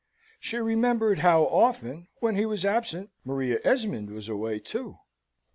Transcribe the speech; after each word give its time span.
She 0.39 0.57
remembered 0.57 1.19
how 1.19 1.43
often, 1.43 2.07
when 2.21 2.35
he 2.35 2.43
was 2.47 2.65
absent, 2.65 3.11
Maria 3.23 3.59
Esmond 3.63 4.09
was 4.09 4.29
away 4.29 4.57
too. 4.57 4.97